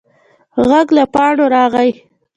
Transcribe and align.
غږ 0.67 0.87
له 0.97 1.03
پاڼو 1.13 1.45
راغی. 1.55 1.91